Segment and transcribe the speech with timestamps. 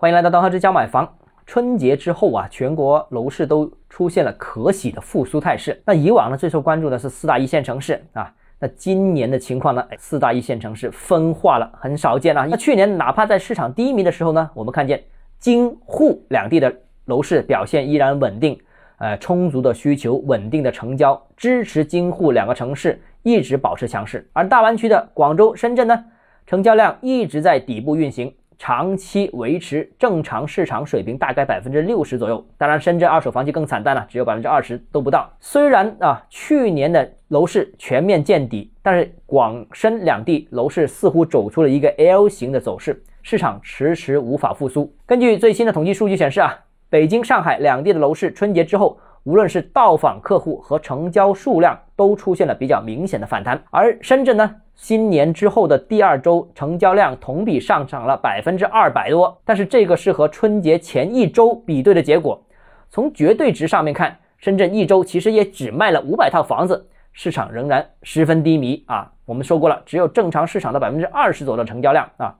[0.00, 1.06] 欢迎来到东浩之家买房。
[1.44, 5.78] 春节之后啊，全国楼市都出现了可喜的复苏态势。
[5.84, 8.32] 那以往呢，最受关注的是四大一线城市啊。
[8.58, 9.86] 那今年的情况呢？
[9.98, 12.46] 四大一线城市分化了，很少见啊。
[12.48, 15.04] 那去年哪怕在市场低迷的时候呢，我们看见
[15.38, 16.74] 京沪两地的
[17.04, 18.58] 楼市表现依然稳定，
[18.96, 24.26] 呃，充足的需求，稳定的成交，支持京沪两个城市一直保持强势。
[24.32, 26.06] 而大湾区的广州、深圳呢？
[26.46, 32.46] 成交量一直在底部运行，长期维持正常市场水平，大概百分之六十左右。
[32.58, 35.32] 当然，深圳二手房就更惨淡了，只有百分之二十都不到。
[35.40, 44.94] 虽然啊，去年的楼市全面见底，但是广深两地楼市似乎走出了一个 L 型的走势，市场迟迟无法复苏。
[45.06, 46.54] 根据最新的统计数据显示啊，
[46.90, 49.00] 北京、上海两地的楼市春节之后。
[49.24, 62.42] 无论是到访客户和成交数量都出现了比较明显的反弹，而深圳呢，新年之后的第二周成交量同比上涨了百分之二百多，但是这个是和春节前一周比对的结果，
[62.88, 69.12] 从绝对值上面看，深圳一周其实也只卖了五百套房子，市场仍然十分低迷啊。
[69.26, 72.34] 我们说过了，只有正常市场的百分之二十左右的成交量啊，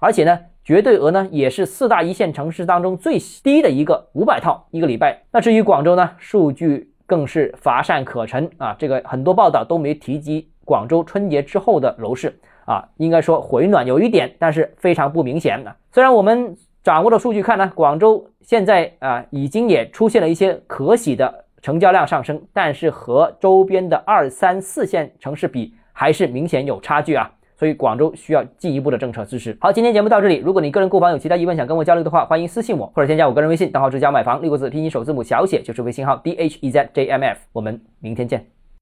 [0.00, 0.36] 而且呢。
[0.64, 5.22] 绝对额呢，也是四大一线城市当中最低的一个，五百套一个礼拜。
[5.30, 15.76] 那至于广州呢，数据更是乏善可陈啊，这个很多报道都没提及广州春节之后的楼市啊，应该说回暖有一点，但是非常不明显啊。
[15.92, 27.30] 虽然我们掌握的数据看呢，广州现在啊已经也出现了一些可喜的成交量上升，但是和周边的二三四线城市比，还是明显有差距啊。
[27.56, 29.56] 所以广州需要进一步的政策支持。
[29.60, 30.38] 好，今天节目到这里。
[30.38, 37.38] 如果你个人购房有其他疑问想跟我交流的话，欢迎私信我或者添加我个人微信，账号是加买房六个字拼音首字母小写就是微信号 d h e z j m f。
[37.52, 38.44] 我们明天见。